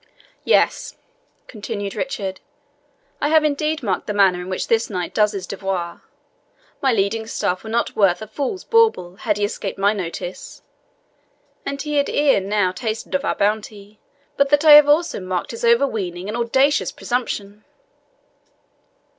[0.45, 0.97] "Yes,"
[1.45, 2.39] continued Richard,
[3.21, 6.01] "I have indeed marked the manner in which this knight does his devoir.
[6.81, 10.63] My leading staff were not worth a fool's bauble had he escaped my notice;
[11.67, 13.99] and he had ere now tasted of our bounty,
[14.37, 17.63] but that I have also marked his overweening and audacious presumption."